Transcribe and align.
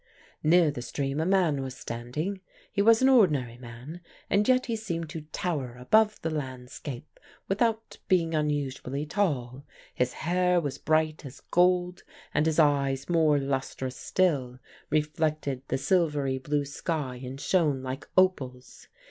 "Near 0.41 0.71
the 0.71 0.81
stream 0.81 1.19
a 1.19 1.27
man 1.27 1.61
was 1.61 1.77
standing; 1.77 2.41
he 2.71 2.81
was 2.81 3.03
an 3.03 3.09
ordinary 3.09 3.59
man, 3.59 4.01
and 4.31 4.47
yet 4.47 4.65
he 4.65 4.75
seemed 4.75 5.11
to 5.11 5.27
tower 5.31 5.75
above 5.77 6.19
the 6.23 6.31
landscape 6.31 7.19
without 7.47 7.99
being 8.07 8.33
unusually 8.33 9.05
tall; 9.05 9.63
his 9.93 10.13
hair 10.13 10.59
was 10.59 10.79
bright 10.79 11.23
as 11.23 11.39
gold, 11.51 12.01
and 12.33 12.47
his 12.47 12.57
eyes, 12.57 13.09
more 13.09 13.37
lustrous 13.37 13.95
still, 13.95 14.57
reflected 14.89 15.61
the 15.67 15.77
silvery 15.77 16.39
blue 16.39 16.65
sky 16.65 17.21
and 17.23 17.39
shone 17.39 17.83
like 17.83 18.09
opals. 18.17 18.87